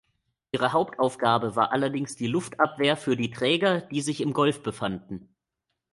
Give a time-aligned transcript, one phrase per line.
[0.51, 5.29] Ihre Hauptaufgabe war allerdings die Luftabwehr für die Träger, die sich im Golf befanden.